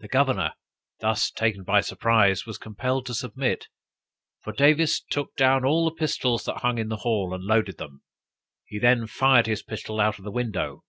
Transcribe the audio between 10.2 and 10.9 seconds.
the window.